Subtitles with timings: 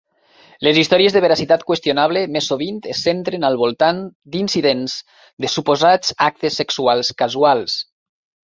[0.67, 4.01] Les històries de veracitat qüestionable més sovint es centren al voltant
[4.37, 4.97] d'incidents
[5.45, 7.79] de suposats actes sexuals casuals.